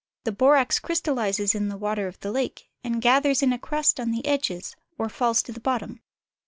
[0.23, 4.09] The borax crystallizes in the waters of the lake, and gathers in a crust on
[4.09, 6.01] the edges or falls to the bottom.